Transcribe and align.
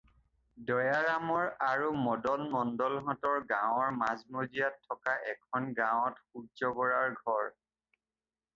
দয়াৰামৰ 0.67 1.49
আৰু 1.65 1.91
মদন 2.05 2.45
মণ্ডলহঁতৰ 2.55 3.45
গাঁৱৰ 3.53 3.93
মাজামাজিত 3.99 4.83
থকা 4.89 5.15
এখন 5.35 5.71
গাৱঁত 5.83 6.25
সূৰ্য্য 6.25 6.73
বৰাৰ 6.81 7.15
ঘৰ। 7.23 7.49